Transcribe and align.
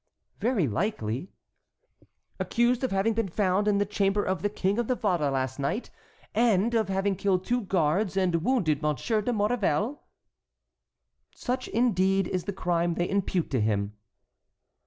"Very 0.39 0.67
likely." 0.67 1.29
"Accused 2.39 2.83
of 2.83 2.89
having 2.89 3.13
been 3.13 3.27
found 3.29 3.67
in 3.67 3.77
the 3.77 3.85
chamber 3.85 4.23
of 4.23 4.41
the 4.41 4.49
King 4.49 4.79
of 4.79 4.87
Navarre 4.87 5.29
last 5.29 5.59
night, 5.59 5.91
and 6.33 6.73
of 6.73 6.89
having 6.89 7.15
killed 7.15 7.45
two 7.45 7.61
guards 7.61 8.17
and 8.17 8.43
wounded 8.43 8.81
Monsieur 8.81 9.21
de 9.21 9.31
Maurevel?" 9.31 10.01
"Such 11.35 11.67
indeed 11.67 12.27
is 12.27 12.45
the 12.45 12.51
crime 12.53 12.95
they 12.95 13.07
impute 13.07 13.51
to 13.51 13.61
him." 13.61 13.93